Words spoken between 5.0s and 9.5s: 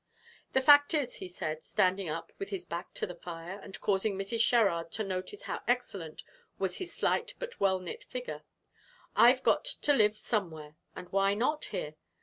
notice how excellent was his slight but well knit figure, "I've